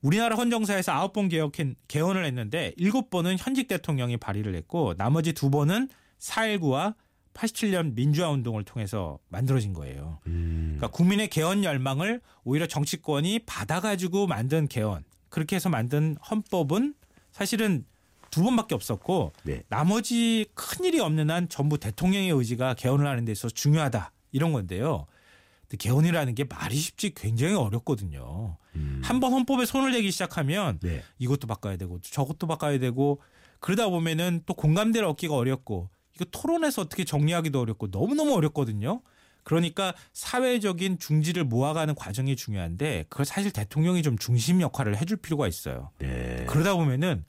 우리나라 0.01 0.37
헌정사에서 0.37 0.93
아홉 0.93 1.13
번 1.13 1.29
개헌을 1.29 2.25
했는데 2.25 2.73
일곱 2.77 3.11
번은 3.11 3.37
현직 3.39 3.69
대통령이 3.69 4.17
발의를 4.19 4.55
했고 4.55 4.95
나머지 4.97 5.33
두 5.33 5.51
번은 5.51 5.89
4.19와 6.19 6.95
87년 7.35 7.95
민주화 7.95 8.31
운동을 8.31 8.65
통해서 8.65 9.19
만들어진 9.29 9.73
거예요. 9.73 10.21
음. 10.29 10.77
그러니까 10.77 10.97
국민의 10.97 11.29
개헌 11.29 11.65
열망을 11.65 12.21
오히려 12.45 12.67
정치권이 12.67 13.41
받아가지고 13.41 14.27
만든 14.29 14.69
개헌 14.69 15.05
그렇게 15.31 15.57
해서 15.57 15.69
만든 15.69 16.17
헌법은 16.31 16.95
사실은 17.33 17.85
두 18.35 18.43
번밖에 18.43 18.75
없었고 18.75 19.33
네. 19.45 19.62
나머지 19.69 20.47
큰 20.55 20.85
일이 20.85 20.99
없는 20.99 21.31
한 21.31 21.49
전부 21.49 21.79
대통령의 21.79 22.31
의지가 22.31 22.75
개헌을 22.75 23.07
하는 23.07 23.25
데 23.25 23.31
있어서 23.31 23.55
중요하다 23.55 24.11
이런 24.33 24.53
건데요. 24.53 25.07
개헌이라는 25.79 26.35
게 26.35 26.43
말이 26.43 26.75
쉽지 26.75 27.14
굉장히 27.14 27.55
어렵거든요. 27.55 28.57
음. 28.75 29.00
한번 29.05 29.33
헌법에 29.33 29.67
손을 29.67 29.93
대기 29.93 30.11
시작하면 30.11 30.81
네. 30.81 31.05
이것도 31.21 31.47
바꿔야 31.47 31.76
되고 31.76 32.00
저것도 32.00 32.49
바꿔야 32.49 32.81
되고 32.81 33.21
그러다 33.61 33.88
보면은 33.88 34.43
또 34.47 34.55
공감대를 34.55 35.07
얻기가 35.07 35.37
어렵고 35.37 35.88
이거 36.17 36.25
토론에서 36.33 36.83
어떻게 36.83 37.05
정리하기도 37.05 37.61
어렵고 37.61 37.87
너무너무 37.93 38.35
어렵거든요. 38.35 39.00
그러니까 39.45 39.95
사회적인 40.12 40.99
중지를 40.99 41.45
모아가는 41.45 41.95
과정이 41.95 42.35
중요한데 42.35 43.05
그걸 43.09 43.26
사실 43.26 43.53
대통령이 43.53 44.03
좀 44.03 44.19
중심 44.19 44.61
역할을 44.61 44.97
해줄 44.97 45.19
필요가 45.19 45.47
있어요. 45.47 45.91
네. 45.99 46.45
그러다 46.49 46.75
보면은 46.75 47.25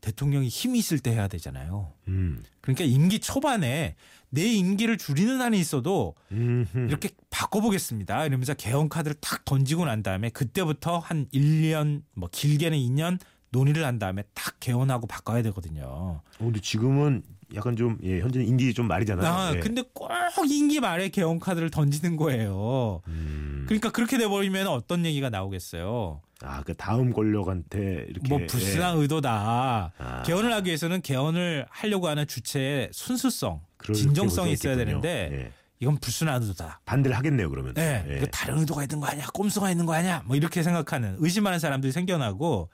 대통령이 0.00 0.48
힘이 0.48 0.78
있을 0.78 0.98
때 0.98 1.12
해야 1.12 1.28
되잖아요. 1.28 1.92
음. 2.08 2.42
그러니까 2.60 2.84
임기 2.84 3.20
초반에 3.20 3.96
내 4.30 4.44
임기를 4.44 4.98
줄이는 4.98 5.40
한이 5.40 5.58
있어도 5.58 6.14
음흠. 6.32 6.86
이렇게 6.88 7.10
바꿔보겠습니다. 7.30 8.26
이러면서 8.26 8.54
개헌 8.54 8.88
카드를 8.88 9.16
탁 9.20 9.44
던지고 9.44 9.84
난 9.84 10.02
다음에 10.02 10.30
그때부터 10.30 10.98
한 10.98 11.26
1년 11.32 12.02
뭐 12.14 12.28
길게는 12.30 12.76
2년 12.78 13.18
논의를 13.50 13.84
한 13.84 13.98
다음에 13.98 14.22
딱 14.34 14.56
개헌하고 14.60 15.06
바꿔야 15.06 15.42
되거든요. 15.42 15.84
어, 15.86 16.22
근데 16.38 16.60
지금은 16.60 17.22
약간 17.54 17.76
좀 17.76 17.98
예, 18.02 18.20
현재는 18.20 18.46
인기 18.46 18.74
좀 18.74 18.88
말이잖아요. 18.88 19.32
아, 19.32 19.54
예. 19.54 19.60
근데 19.60 19.82
꼭 19.94 20.10
임기 20.50 20.80
말에 20.80 21.08
개헌 21.10 21.38
카드를 21.38 21.70
던지는 21.70 22.16
거예요. 22.16 23.02
음. 23.06 23.64
그러니까 23.66 23.90
그렇게 23.90 24.18
돼 24.18 24.26
버리면 24.26 24.66
어떤 24.66 25.04
얘기가 25.06 25.30
나오겠어요. 25.30 26.20
아, 26.42 26.62
그 26.64 26.74
다음 26.74 27.12
권력한테 27.12 28.06
이렇게 28.08 28.28
뭐 28.28 28.38
불순한 28.46 28.98
의도다. 28.98 29.92
예. 29.98 30.04
아, 30.04 30.22
개헌을 30.24 30.52
하기 30.52 30.66
위해서는 30.66 31.00
개헌을 31.02 31.66
하려고 31.70 32.08
하는 32.08 32.26
주체의 32.26 32.90
순수성, 32.92 33.60
진정성이 33.94 34.52
있어야 34.52 34.72
있겠군요. 34.74 35.00
되는데 35.00 35.44
예. 35.46 35.52
이건 35.78 35.98
불순한 35.98 36.42
의도다. 36.42 36.80
반대를 36.84 37.16
하겠네요, 37.16 37.48
그러면. 37.48 37.74
네, 37.74 38.04
예. 38.08 38.16
이거 38.16 38.26
다른 38.26 38.58
의도가 38.58 38.82
있는 38.82 38.98
거 39.00 39.06
아니야? 39.06 39.26
꼼수가 39.32 39.70
있는 39.70 39.86
거 39.86 39.94
아니야? 39.94 40.22
뭐 40.26 40.34
이렇게 40.36 40.62
생각하는 40.62 41.16
의심하는 41.20 41.58
사람들이 41.58 41.92
생겨나고 41.92 42.70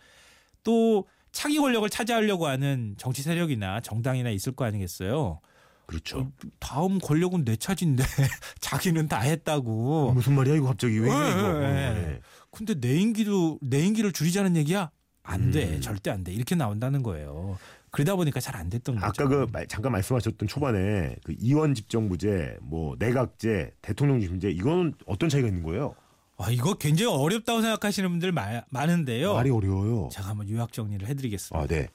또 0.65 1.07
차기 1.33 1.59
권력을 1.59 1.89
차지하려고 1.89 2.47
하는 2.47 2.95
정치 2.99 3.23
세력이나 3.23 3.81
정당이나 3.81 4.31
있을 4.31 4.53
거 4.53 4.65
아니겠어요? 4.65 5.41
그렇죠. 5.87 6.31
다음 6.59 6.99
권력은 6.99 7.45
내 7.45 7.57
차지인데 7.57 8.03
자기는 8.61 9.09
다 9.09 9.21
했다고. 9.21 10.13
무슨 10.15 10.35
말이야 10.35 10.55
이거 10.57 10.67
갑자기 10.67 10.99
왜 10.99 11.09
이래 11.09 11.27
예, 11.27 11.31
이거. 11.31 11.63
예. 11.63 12.21
근데 12.51 12.75
내 12.75 12.95
임기도 12.97 13.59
내 13.61 13.81
임기를 13.85 14.13
줄이자는 14.13 14.57
얘기야? 14.57 14.91
안 15.23 15.51
돼. 15.51 15.77
음. 15.77 15.81
절대 15.81 16.11
안 16.11 16.25
돼. 16.25 16.33
이렇게 16.33 16.55
나온다는 16.55 17.03
거예요. 17.03 17.59
그러다 17.91 18.17
보니까 18.17 18.41
잘 18.41 18.57
안 18.57 18.71
됐던 18.71 18.95
거죠. 18.97 19.07
아까 19.07 19.29
그 19.29 19.47
말- 19.53 19.67
잠깐 19.69 19.93
말씀하셨던 19.93 20.49
초반에 20.49 21.17
그 21.25 21.35
이원 21.39 21.75
집정부제, 21.75 22.59
뭐 22.63 22.97
내각제, 22.99 23.75
대통령 23.83 24.21
중심제 24.21 24.51
이건 24.51 24.95
어떤 25.07 25.29
차이가 25.29 25.47
있는 25.49 25.63
거예요? 25.63 25.95
아, 26.43 26.51
이거 26.51 26.75
굉장히 26.75 27.13
어렵다고 27.13 27.61
생각하시는 27.63 28.09
분들 28.11 28.33
마- 28.33 28.63
많은데요. 28.71 29.35
말이 29.35 29.51
어려워요. 29.51 30.09
제가 30.13 30.29
한번 30.29 30.49
요약 30.51 30.73
정리를 30.73 31.07
해드리겠습니다. 31.09 31.63
아, 31.63 31.67
네. 31.67 31.89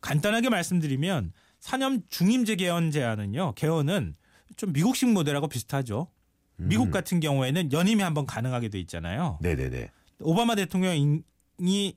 간단하게 0.00 0.50
말씀드리면 0.50 1.32
사념 1.60 2.02
중임제 2.10 2.56
개헌 2.56 2.90
제안은요. 2.90 3.54
개헌은 3.54 4.16
좀 4.56 4.72
미국식 4.72 5.10
모델하고 5.10 5.48
비슷하죠. 5.48 6.08
미국 6.56 6.86
음. 6.88 6.90
같은 6.90 7.20
경우에는 7.20 7.72
연임이 7.72 8.02
한번 8.02 8.26
가능하게 8.26 8.68
돼 8.68 8.78
있잖아요. 8.80 9.38
네네네. 9.40 9.90
오바마 10.20 10.54
대통령이 10.54 11.22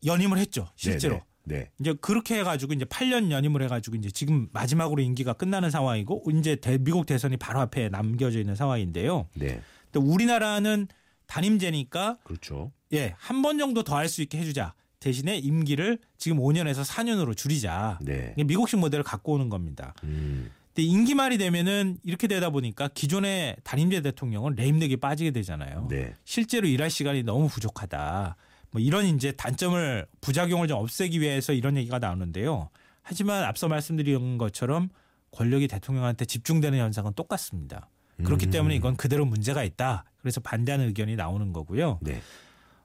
연임을 0.06 0.38
했죠. 0.38 0.70
실제로. 0.76 1.22
네. 1.44 1.70
이제 1.80 1.94
그렇게 2.02 2.40
해가지고 2.40 2.74
이제 2.74 2.84
8년 2.86 3.32
연임을 3.32 3.62
해가지고 3.64 3.96
이제 3.98 4.10
지금 4.10 4.48
마지막으로 4.52 5.02
임기가 5.02 5.34
끝나는 5.34 5.70
상황이고 5.70 6.24
이제 6.34 6.56
대- 6.56 6.78
미국 6.78 7.06
대선이 7.06 7.38
바로 7.38 7.60
앞에 7.62 7.90
남겨져 7.90 8.40
있는 8.40 8.56
상황인데요. 8.56 9.28
네. 9.36 9.48
네. 9.48 9.62
또 9.92 10.02
우리나라는 10.02 10.88
단임제니까 11.28 12.18
그렇죠. 12.24 12.72
예, 12.94 13.14
한 13.18 13.42
번 13.42 13.58
정도 13.58 13.84
더 13.84 13.96
할 13.96 14.08
수 14.10 14.22
있게 14.22 14.38
해주자. 14.38 14.74
대신에 15.00 15.38
임기를 15.38 16.00
지금 16.18 16.40
5년에서 16.40 16.84
4년으로 16.84 17.36
줄이자. 17.38 18.00
네. 18.02 18.34
미국식 18.38 18.80
모델을 18.80 19.04
갖고 19.04 19.34
오는 19.34 19.48
겁니다. 19.50 19.94
음. 20.04 20.50
근데 20.74 20.84
임기 20.88 21.14
말이 21.16 21.38
되면은 21.38 21.98
이렇게 22.04 22.28
되다 22.28 22.50
보니까 22.50 22.88
기존의 22.90 23.58
단임제 23.64 24.02
대통령은 24.02 24.56
레임덕이 24.56 24.98
빠지게 24.98 25.32
되잖아요. 25.32 25.88
네. 25.90 26.14
실제로 26.26 26.68
일할 26.68 26.90
시간이 26.90 27.24
너무 27.24 27.48
부족하다. 27.48 28.36
뭐 28.72 28.82
이런 28.82 29.06
이제 29.06 29.32
단점을 29.32 30.06
부작용을 30.22 30.68
좀 30.68 30.80
없애기 30.80 31.22
위해서 31.22 31.54
이런 31.54 31.78
얘기가 31.78 32.00
나오는데요. 32.00 32.70
하지만 33.02 33.44
앞서 33.44 33.68
말씀드린 33.68 34.38
것처럼 34.38 34.90
권력이 35.32 35.68
대통령한테 35.68 36.26
집중되는 36.26 36.78
현상은 36.80 37.14
똑같습니다. 37.14 37.90
그렇기 38.24 38.48
음. 38.48 38.52
때문에 38.52 38.76
이건 38.76 38.96
그대로 38.96 39.26
문제가 39.26 39.64
있다. 39.64 40.06
그래서 40.18 40.42
반대하는 40.42 40.88
의견이 40.88 41.16
나오는 41.16 41.54
거고요. 41.54 42.00
네. 42.02 42.22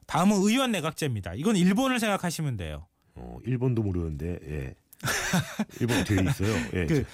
다음은 0.07 0.37
의원 0.43 0.73
내각제입니다. 0.73 1.35
이건 1.35 1.57
일본을 1.57 1.99
생각하시면 2.01 2.57
돼요. 2.57 2.87
어, 3.15 3.39
일본도 3.45 3.83
모르는데 3.83 4.39
예. 4.47 4.75
일본 5.81 6.01
어떻게 6.01 6.17
돼 6.17 6.31
있어요? 6.31 6.55
예. 6.75 6.87
그 6.87 7.05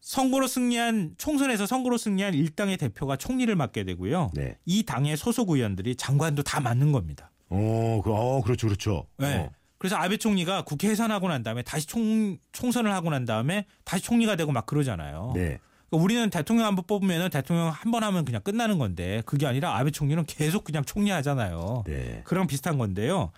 선거로 0.00 0.46
승리한 0.46 1.14
총선에서 1.16 1.66
선거로 1.66 1.96
승리한 1.96 2.34
일당의 2.34 2.76
대표가 2.76 3.16
총리를 3.16 3.54
맡게 3.54 3.84
되고요. 3.84 4.32
네. 4.34 4.58
이 4.66 4.82
당의 4.82 5.16
소속 5.16 5.50
의원들이 5.50 5.96
장관도 5.96 6.42
다 6.42 6.60
맡는 6.60 6.92
겁니다. 6.92 7.30
어, 7.48 8.00
그, 8.04 8.12
어, 8.12 8.42
그렇죠, 8.42 8.66
그렇죠. 8.66 9.06
네. 9.16 9.36
어. 9.36 9.50
그래서 9.78 9.96
아베 9.96 10.16
총리가 10.16 10.64
국회 10.64 10.88
해산하고 10.88 11.28
난 11.28 11.42
다음에 11.42 11.62
다시 11.62 11.86
총 11.86 12.38
총선을 12.52 12.92
하고 12.92 13.10
난 13.10 13.24
다음에 13.24 13.66
다시 13.84 14.02
총리가 14.04 14.36
되고 14.36 14.50
막 14.52 14.66
그러잖아요. 14.66 15.32
네. 15.34 15.58
그러니까 15.90 16.04
우리는 16.04 16.30
대통령 16.30 16.66
한 16.66 16.74
번 16.76 16.84
뽑으면 16.86 17.30
대통령 17.30 17.68
한 17.68 17.92
번 17.92 18.02
하면 18.04 18.24
그냥 18.24 18.40
끝나는 18.42 18.78
건데 18.78 19.22
그게 19.26 19.46
아니라 19.46 19.76
아베 19.76 19.90
총리는 19.90 20.24
계속 20.26 20.64
그냥 20.64 20.84
총리 20.84 21.10
하잖아요. 21.10 21.84
네. 21.86 22.22
그런 22.24 22.46
비슷한 22.46 22.78
건데요. 22.78 23.30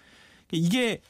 이게 0.52 1.00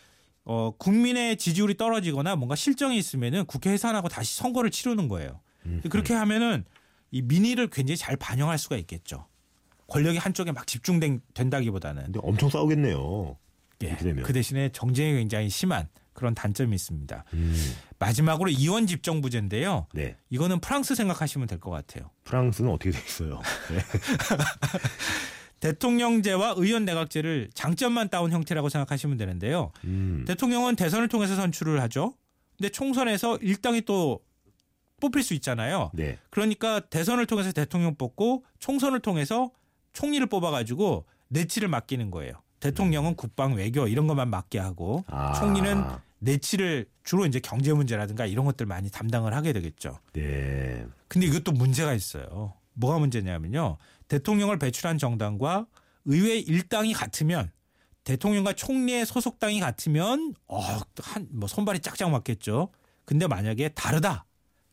어, 0.44 0.72
국민의 0.78 1.36
지지율이 1.38 1.76
떨어지거나 1.76 2.36
뭔가 2.36 2.54
실정이 2.54 2.96
있으면은 2.98 3.44
국회 3.46 3.70
해산하고 3.70 4.08
다시 4.08 4.36
선거를 4.36 4.70
치르는 4.70 5.08
거예요. 5.08 5.40
음. 5.66 5.82
그렇게 5.90 6.14
하면은 6.14 6.64
이 7.10 7.22
민의를 7.22 7.68
굉장히 7.68 7.96
잘 7.96 8.16
반영할 8.16 8.56
수가 8.58 8.76
있겠죠. 8.76 9.26
권력이 9.88 10.18
한쪽에 10.18 10.52
막 10.52 10.66
집중된다기보다는 10.66 12.04
근데 12.04 12.20
엄청 12.22 12.48
싸우겠네요. 12.50 13.36
예. 13.82 13.96
그 14.22 14.32
대신에 14.32 14.70
정쟁이 14.70 15.14
굉장히 15.18 15.48
심한 15.50 15.88
그런 16.16 16.34
단점이 16.34 16.74
있습니다. 16.74 17.24
음. 17.34 17.74
마지막으로 17.98 18.50
이원 18.50 18.86
집정부제인데요. 18.86 19.86
네. 19.94 20.16
이거는 20.30 20.58
프랑스 20.60 20.94
생각하시면 20.96 21.46
될 21.46 21.60
것 21.60 21.70
같아요. 21.70 22.10
프랑스는 22.24 22.70
어떻게 22.70 22.90
돼 22.90 22.98
있어요? 22.98 23.40
네. 23.70 23.78
대통령제와 25.60 26.54
의원 26.56 26.84
내각제를 26.84 27.50
장점만 27.54 28.08
따온 28.10 28.30
형태라고 28.30 28.68
생각하시면 28.68 29.16
되는데요. 29.16 29.72
음. 29.84 30.24
대통령은 30.26 30.76
대선을 30.76 31.08
통해서 31.08 31.34
선출을 31.36 31.80
하죠. 31.82 32.14
근데 32.58 32.68
총선에서 32.70 33.38
일당이 33.38 33.82
또 33.82 34.20
뽑힐 35.00 35.22
수 35.22 35.34
있잖아요. 35.34 35.90
네. 35.94 36.18
그러니까 36.30 36.80
대선을 36.80 37.26
통해서 37.26 37.52
대통령 37.52 37.94
뽑고 37.96 38.44
총선을 38.58 39.00
통해서 39.00 39.50
총리를 39.92 40.26
뽑아가지고 40.26 41.06
내치를 41.28 41.68
맡기는 41.68 42.10
거예요. 42.10 42.34
대통령은 42.60 43.16
국방 43.16 43.54
외교 43.54 43.86
이런 43.88 44.06
것만 44.06 44.28
맡게 44.30 44.58
하고 44.58 45.04
아. 45.08 45.32
총리는 45.34 45.84
내치를 46.18 46.86
주로 47.04 47.26
이제 47.26 47.40
경제 47.40 47.72
문제라든가 47.72 48.26
이런 48.26 48.44
것들 48.44 48.66
많이 48.66 48.90
담당을 48.90 49.34
하게 49.34 49.52
되겠죠. 49.52 49.98
네. 50.12 50.86
근데 51.08 51.26
이것도 51.26 51.52
문제가 51.52 51.92
있어요. 51.94 52.54
뭐가 52.74 52.98
문제냐면요. 52.98 53.78
대통령을 54.08 54.58
배출한 54.58 54.98
정당과 54.98 55.66
의회 56.04 56.38
일당이 56.38 56.92
같으면 56.92 57.50
대통령과 58.04 58.52
총리의 58.52 59.04
소속당이 59.04 59.60
같으면 59.60 60.34
어한뭐 60.46 61.48
손발이 61.48 61.80
짝짝 61.80 62.10
맞겠죠. 62.10 62.70
근데 63.04 63.26
만약에 63.26 63.70
다르다. 63.70 64.26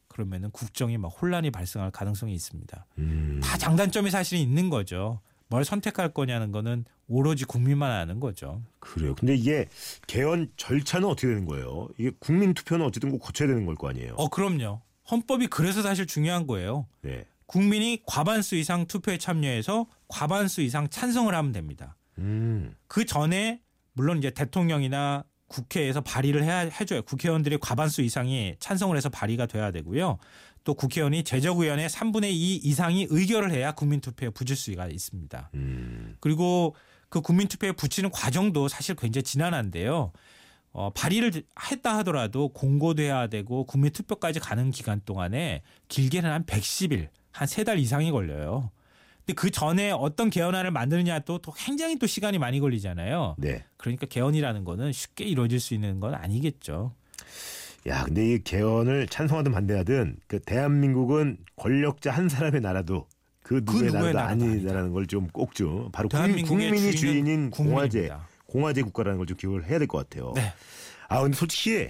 그러면은 0.07 0.51
국정이 0.51 0.97
막 0.99 1.07
혼란이 1.07 1.49
발생할 1.49 1.89
가능성이 1.89 2.35
있습니다. 2.35 2.85
음. 2.99 3.39
다 3.43 3.57
장단점이 3.57 4.11
사실 4.11 4.37
있는 4.37 4.69
거죠. 4.69 5.19
뭘 5.53 5.63
선택할 5.63 6.15
거냐는 6.15 6.51
거는 6.51 6.83
오로지 7.07 7.45
국민만 7.45 7.91
아는 7.91 8.19
거죠. 8.19 8.63
그래요. 8.79 9.13
근데 9.13 9.35
이게 9.35 9.67
개헌 10.07 10.49
절차는 10.57 11.07
어떻게 11.07 11.27
되는 11.27 11.45
거예요? 11.45 11.89
이게 11.99 12.09
국민 12.17 12.55
투표는 12.55 12.83
어쨌든 12.83 13.11
꼭 13.11 13.19
거쳐야 13.19 13.47
되는 13.47 13.63
걸 13.67 13.75
거 13.75 13.87
아니에요? 13.89 14.15
어 14.17 14.29
그럼요. 14.29 14.81
헌법이 15.11 15.45
그래서 15.47 15.83
사실 15.83 16.07
중요한 16.07 16.47
거예요. 16.47 16.87
네. 17.01 17.25
국민이 17.45 18.01
과반수 18.07 18.55
이상 18.55 18.87
투표에 18.87 19.19
참여해서 19.19 19.85
과반수 20.07 20.61
이상 20.61 20.89
찬성을 20.89 21.31
하면 21.35 21.51
됩니다. 21.51 21.97
음. 22.17 22.73
그 22.87 23.05
전에 23.05 23.61
물론 23.93 24.17
이제 24.17 24.31
대통령이나 24.31 25.23
국회에서 25.49 26.01
발의를 26.01 26.43
해야 26.43 26.57
해줘요. 26.61 27.03
국회의원들이 27.03 27.59
과반수 27.61 28.01
이상이 28.01 28.55
찬성을 28.59 28.97
해서 28.97 29.09
발의가 29.09 29.45
돼야 29.45 29.69
되고요. 29.69 30.17
또 30.63 30.73
국회의원이 30.73 31.23
제적의원의 31.23 31.89
3분의 31.89 32.31
2 32.31 32.55
이상이 32.63 33.07
의결을 33.09 33.51
해야 33.51 33.73
국민투표에 33.73 34.29
붙일 34.29 34.55
수가 34.55 34.87
있습니다. 34.87 35.49
음. 35.55 36.15
그리고 36.19 36.75
그 37.09 37.21
국민투표에 37.21 37.73
붙이는 37.73 38.09
과정도 38.11 38.67
사실 38.67 38.95
굉장히 38.95 39.23
지난한데요. 39.23 40.11
어, 40.71 40.89
발의를 40.95 41.43
했다 41.69 41.97
하더라도 41.99 42.49
공고돼야 42.49 43.27
되고 43.27 43.65
국민투표까지 43.65 44.39
가는 44.39 44.71
기간 44.71 45.01
동안에 45.05 45.61
길게는 45.89 46.31
한 46.31 46.45
110일, 46.45 47.09
한 47.31 47.47
세 47.47 47.63
달 47.63 47.77
이상이 47.77 48.09
걸려요. 48.11 48.71
근데 49.25 49.33
그 49.33 49.51
전에 49.51 49.91
어떤 49.91 50.29
개헌안을 50.29 50.71
만드느냐 50.71 51.19
또, 51.19 51.37
또 51.37 51.51
굉장히 51.53 51.97
또 51.99 52.07
시간이 52.07 52.39
많이 52.39 52.59
걸리잖아요. 52.59 53.35
네. 53.37 53.63
그러니까 53.77 54.05
개헌이라는 54.07 54.63
거는 54.65 54.91
쉽게 54.91 55.25
이루어질 55.25 55.59
수 55.59 55.73
있는 55.75 55.99
건 55.99 56.13
아니겠죠. 56.15 56.93
야, 57.87 58.03
근데 58.05 58.33
이 58.33 58.39
개헌을 58.43 59.07
찬성하든 59.07 59.51
반대하든 59.51 60.17
그 60.27 60.39
대한민국은 60.39 61.37
권력자 61.57 62.11
한 62.11 62.29
사람의 62.29 62.61
나라도 62.61 63.07
그 63.43 63.55
누구의, 63.55 63.91
누구의 63.91 64.13
나라도 64.13 64.45
나라도 64.45 64.45
아니라는 64.45 64.93
걸 64.93 65.05
좀 65.05 65.27
꼭 65.33 65.53
좀 65.53 65.89
바로 65.91 66.07
국- 66.07 66.17
국민이 66.47 66.91
주인인 66.93 67.49
공화제. 67.49 68.09
공화제 68.47 68.81
국가라는 68.83 69.17
걸 69.17 69.25
좀 69.27 69.35
기억을 69.35 69.65
해야 69.67 69.79
될 69.79 69.87
것 69.87 69.97
같아요. 70.09 70.31
네. 70.35 70.53
아, 71.09 71.21
근데 71.21 71.35
솔직히 71.35 71.89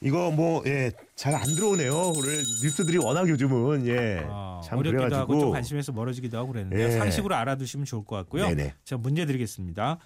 이거 0.00 0.30
뭐 0.32 0.62
예, 0.66 0.90
잘 1.14 1.34
안 1.34 1.42
들어오네요. 1.44 1.94
오늘 2.16 2.36
뉴스들이 2.62 2.98
워낙 2.98 3.28
요즘은 3.28 3.86
예, 3.86 4.24
아, 4.28 4.60
참 4.64 4.78
어렵기도 4.78 5.02
하고 5.02 5.10
좀 5.10 5.26
그래가지고 5.26 5.50
관심에서 5.52 5.92
멀어지기도 5.92 6.38
하고 6.38 6.52
그랬는데 6.52 6.84
예. 6.86 6.90
상식으로 6.98 7.34
알아두시면 7.36 7.86
좋을 7.86 8.04
것 8.04 8.16
같고요. 8.16 8.48
네네. 8.48 8.74
제가 8.84 9.00
문제 9.00 9.26
드리겠습니다. 9.26 9.98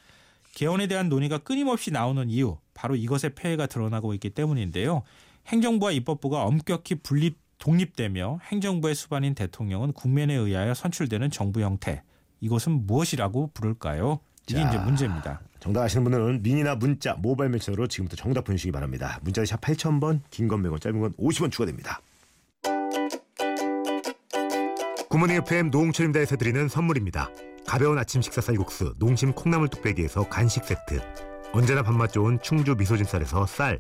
개헌에 0.52 0.87
대한 0.87 1.09
논의가 1.09 1.38
끊임없이 1.38 1.90
나오는 1.90 2.28
이유 2.30 2.59
바로 2.75 2.94
이것의 2.97 3.35
폐해가 3.35 3.66
드러나고 3.66 4.14
있기 4.14 4.30
때문인데요. 4.30 5.02
행정부와 5.49 5.92
입법부가 5.92 6.44
엄격히 6.44 6.97
분립 6.97 7.38
독립되며 7.59 8.40
행정부의 8.50 8.94
수반인 8.94 9.35
대통령은 9.35 9.92
국민에 9.92 10.35
의하여 10.35 10.75
선출되는 10.75 11.30
정부 11.30 11.61
형태 11.61 12.02
이것은 12.40 12.87
무엇이라고 12.87 13.50
부를까요? 13.54 14.18
이게 14.49 14.61
자. 14.61 14.68
이제 14.68 14.78
문제입니다. 14.78 15.40
정답 15.61 15.82
아시는 15.82 16.02
분들은 16.02 16.42
미니나 16.42 16.75
문자, 16.75 17.14
모바일 17.14 17.50
메시지로 17.50 17.87
지금부터 17.87 18.16
정답 18.16 18.42
보내주시기 18.44 18.73
바랍니다. 18.73 19.21
문자 19.23 19.44
샵 19.44 19.61
8000번, 19.61 20.21
긴 20.30 20.49
건 20.49 20.61
100원, 20.64 20.80
짧은 20.80 21.00
건 21.00 21.12
50원 21.12 21.52
추가됩니다. 21.52 22.00
굿모닝 25.09 25.37
FM 25.37 25.71
노홍철입니다에서 25.71 26.37
드리는 26.37 26.68
선물입니다. 26.68 27.30
가벼운 27.66 27.99
아침 27.99 28.23
식사 28.23 28.40
쌀국수 28.40 28.95
농심 28.99 29.33
콩나물 29.33 29.69
뚝배기에서 29.69 30.28
간식 30.28 30.64
세트 30.64 31.00
언제나 31.52 31.83
밥맛 31.83 32.12
좋은 32.12 32.40
충주 32.42 32.75
미소진 32.75 33.04
쌀에서 33.04 33.47
쌀 33.47 33.78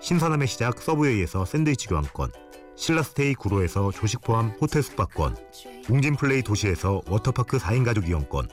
신선함의 0.00 0.48
시작 0.48 0.78
서브웨이에서 0.78 1.44
샌드위치 1.44 1.88
교환권 1.88 2.30
신라스테이 2.76 3.34
구로에서 3.34 3.90
조식 3.92 4.22
포함 4.22 4.56
호텔 4.60 4.82
숙박권 4.82 5.36
웅진플레이 5.88 6.42
도시에서 6.42 7.02
워터파크 7.06 7.58
4인 7.58 7.84
가족 7.84 8.08
이용권 8.08 8.48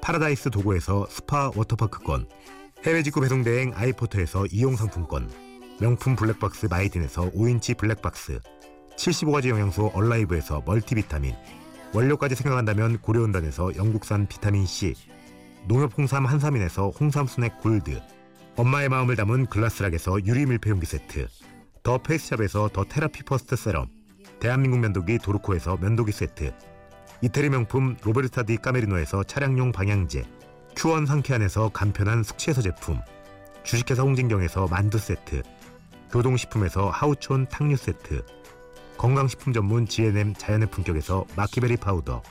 파라다이스 0.00 0.50
도고에서 0.50 1.06
스파 1.10 1.50
워터파크권 1.54 2.28
해외 2.84 3.02
직구 3.02 3.20
배송 3.20 3.42
대행 3.42 3.72
아이포터에서 3.74 4.46
이용 4.46 4.76
상품권 4.76 5.30
명품 5.80 6.16
블랙박스 6.16 6.66
마이딘에서 6.66 7.30
5인치 7.32 7.76
블랙박스 7.76 8.40
75가지 8.96 9.48
영양소 9.48 9.90
얼라이브에서 9.94 10.62
멀티비타민 10.64 11.34
원료까지 11.92 12.34
생각한다면 12.34 12.98
고려은단에서 12.98 13.76
영국산 13.76 14.26
비타민C 14.26 14.94
농협 15.66 15.96
홍삼 15.96 16.26
한삼인에서 16.26 16.90
홍삼 16.90 17.26
스낵 17.26 17.60
골드 17.60 18.00
엄마의 18.56 18.88
마음을 18.88 19.16
담은 19.16 19.46
글라스락에서 19.46 20.24
유리 20.24 20.46
밀폐용기 20.46 20.86
세트 20.86 21.26
더 21.82 21.98
페이스샵에서 21.98 22.70
더 22.72 22.84
테라피 22.84 23.22
퍼스트 23.22 23.56
세럼 23.56 23.86
대한민국 24.40 24.78
면도기 24.78 25.18
도르코에서 25.18 25.76
면도기 25.76 26.12
세트 26.12 26.52
이태리 27.22 27.48
명품 27.48 27.96
로베르타 28.02 28.42
디 28.44 28.56
까메리노에서 28.56 29.24
차량용 29.24 29.72
방향제 29.72 30.24
큐원 30.76 31.06
상쾌한에서 31.06 31.70
간편한 31.70 32.22
숙취해소 32.22 32.62
제품 32.62 33.00
주식회사 33.64 34.02
홍진경에서 34.02 34.68
만두 34.68 34.98
세트 34.98 35.42
교동식품에서 36.10 36.90
하우촌 36.90 37.48
탕류 37.48 37.76
세트 37.76 38.24
건강식품 38.98 39.52
전문 39.52 39.86
GNM 39.86 40.34
자연의 40.34 40.70
품격에서 40.70 41.26
마퀴베리 41.36 41.76
파우더 41.76 42.22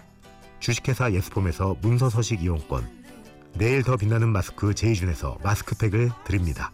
주식회사 0.59 1.11
예스폼에서 1.11 1.75
문서 1.81 2.09
서식 2.09 2.41
이용권 2.41 3.05
내일 3.53 3.83
더 3.83 3.95
빛나는 3.95 4.29
마스크 4.29 4.73
제이준에서 4.73 5.37
마스크팩을 5.43 6.09
드립니다. 6.25 6.71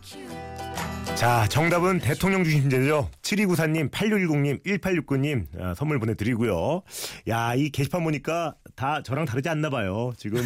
자, 1.15 1.45
정답은 1.49 1.99
대통령 1.99 2.43
중심제죠. 2.43 3.09
7294님, 3.21 3.91
8610님, 3.91 4.63
1869님 4.63 5.45
아, 5.59 5.75
선물 5.75 5.99
보내드리고요. 5.99 6.81
야, 7.27 7.53
이 7.53 7.69
게시판 7.69 8.03
보니까 8.03 8.55
다 8.75 9.03
저랑 9.03 9.25
다르지 9.25 9.49
않나 9.49 9.69
봐요. 9.69 10.13
지금 10.17 10.41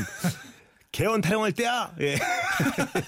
개헌 0.95 1.19
타령할 1.19 1.51
때야. 1.51 1.91
예. 1.99 2.15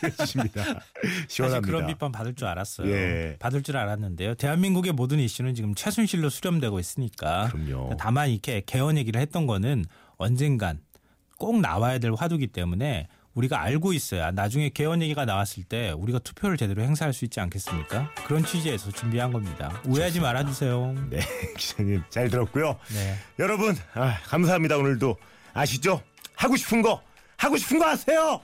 해주십니다. 0.03 0.61
사실 0.61 0.81
시원합니다. 1.29 1.65
그런 1.65 1.87
비판 1.87 2.11
받을 2.11 2.35
줄 2.35 2.45
알았어요. 2.47 2.91
예. 2.91 3.37
받을 3.39 3.63
줄 3.63 3.77
알았는데요. 3.77 4.35
대한민국의 4.35 4.91
모든 4.91 5.19
이슈는 5.19 5.55
지금 5.55 5.73
최순실로 5.73 6.29
수렴되고 6.29 6.79
있으니까. 6.79 7.47
그럼요. 7.49 7.95
다만 7.97 8.29
이렇게 8.29 8.61
개헌 8.65 8.97
얘기를 8.97 9.21
했던 9.21 9.47
거는 9.47 9.85
언젠간 10.17 10.81
꼭 11.37 11.61
나와야 11.61 11.97
될 11.99 12.11
화두기 12.11 12.47
때문에 12.47 13.07
우리가 13.35 13.61
알고 13.61 13.93
있어야 13.93 14.31
나중에 14.31 14.67
개헌 14.67 15.01
얘기가 15.01 15.23
나왔을 15.23 15.63
때 15.63 15.91
우리가 15.91 16.19
투표를 16.19 16.57
제대로 16.57 16.81
행사할 16.83 17.13
수 17.13 17.23
있지 17.23 17.39
않겠습니까? 17.39 18.13
그런 18.25 18.43
취지에서 18.43 18.91
준비한 18.91 19.31
겁니다. 19.31 19.81
오해하지 19.87 20.19
말아주세요. 20.19 20.93
네, 21.09 21.19
기자님 21.57 22.03
잘 22.09 22.27
들었고요. 22.29 22.77
네. 22.89 23.15
여러분, 23.39 23.77
아, 23.93 24.17
감사합니다. 24.25 24.75
오늘도 24.75 25.15
아시죠? 25.53 26.01
하고 26.35 26.57
싶은 26.57 26.81
거, 26.81 27.01
하고 27.37 27.55
싶은 27.57 27.79
거 27.79 27.87
하세요. 27.87 28.41